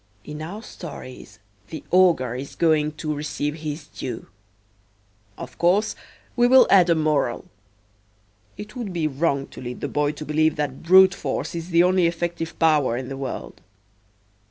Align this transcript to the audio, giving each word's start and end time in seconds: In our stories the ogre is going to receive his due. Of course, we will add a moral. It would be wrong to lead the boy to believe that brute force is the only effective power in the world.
In 0.23 0.41
our 0.41 0.63
stories 0.63 1.37
the 1.67 1.83
ogre 1.91 2.33
is 2.33 2.55
going 2.55 2.93
to 2.93 3.13
receive 3.13 3.57
his 3.57 3.85
due. 3.85 4.25
Of 5.37 5.59
course, 5.59 5.95
we 6.35 6.47
will 6.47 6.65
add 6.71 6.89
a 6.89 6.95
moral. 6.95 7.45
It 8.57 8.75
would 8.75 8.93
be 8.93 9.05
wrong 9.07 9.45
to 9.49 9.61
lead 9.61 9.79
the 9.79 9.87
boy 9.87 10.13
to 10.13 10.25
believe 10.25 10.55
that 10.55 10.81
brute 10.81 11.13
force 11.13 11.53
is 11.53 11.69
the 11.69 11.83
only 11.83 12.07
effective 12.07 12.57
power 12.57 12.97
in 12.97 13.09
the 13.09 13.15
world. 13.17 13.61